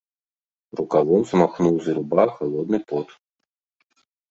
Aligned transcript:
Рукавом 0.79 1.21
змахнуў 1.33 1.75
з 1.85 1.95
ілба 1.95 2.23
халодны 2.39 2.83
пот. 2.91 3.07